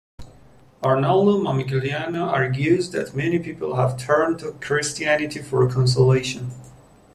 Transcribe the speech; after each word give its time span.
Arnaldo 0.83 1.37
Momigliano 1.39 2.25
argues 2.25 2.89
that 2.89 3.15
many 3.15 3.37
people 3.37 3.75
have 3.75 3.99
turned 3.99 4.39
to 4.39 4.53
Christianity 4.53 5.43
for 5.43 5.69
consolation. 5.69 6.49